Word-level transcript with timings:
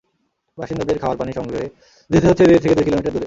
বাসিন্দাদের 0.57 0.97
খাওয়ার 0.99 1.17
পানি 1.17 1.31
সংগ্রহে 1.31 1.67
যেতে 2.09 2.25
হচ্ছে 2.27 2.43
দেড় 2.45 2.61
থেকে 2.63 2.75
দুই 2.75 2.85
কিলোমিটার 2.87 3.13
দূরে। 3.13 3.19